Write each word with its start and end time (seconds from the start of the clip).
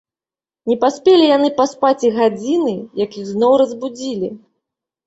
Не 0.69 0.77
паспелі 0.83 1.27
яны 1.37 1.49
паспаць 1.61 2.05
і 2.09 2.13
гадзіны, 2.17 2.75
як 3.05 3.09
іх 3.21 3.25
зноў 3.35 3.53
разбудзілі. 3.65 4.35